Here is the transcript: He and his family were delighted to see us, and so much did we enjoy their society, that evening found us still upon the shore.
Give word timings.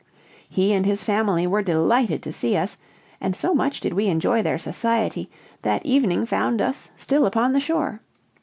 He 0.49 0.73
and 0.73 0.83
his 0.83 1.03
family 1.03 1.45
were 1.45 1.61
delighted 1.61 2.23
to 2.23 2.33
see 2.33 2.57
us, 2.57 2.75
and 3.21 3.35
so 3.35 3.53
much 3.53 3.79
did 3.79 3.93
we 3.93 4.07
enjoy 4.07 4.41
their 4.41 4.57
society, 4.57 5.29
that 5.61 5.85
evening 5.85 6.25
found 6.25 6.59
us 6.59 6.89
still 6.97 7.27
upon 7.27 7.53
the 7.53 7.59
shore. 7.59 8.01